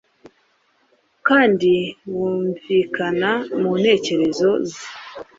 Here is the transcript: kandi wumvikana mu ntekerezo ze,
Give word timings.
kandi 1.27 1.71
wumvikana 2.15 3.31
mu 3.59 3.71
ntekerezo 3.81 4.49
ze, 4.69 4.83